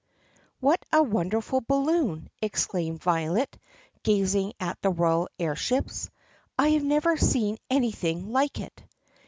W 0.61 0.71
HAT 0.71 0.83
a 0.91 1.03
wonderful 1.03 1.61
balloon!" 1.61 2.31
exclaimed 2.41 3.03
Violet 3.03 3.55
gaz 4.01 4.33
ing 4.33 4.51
at 4.59 4.81
the 4.81 4.89
royal 4.89 5.29
air 5.37 5.55
ships! 5.55 6.09
"I 6.57 6.69
have 6.69 6.83
never 6.83 7.17
seen 7.17 7.59
anything 7.69 8.31
like 8.33 8.59
it." 8.59 8.83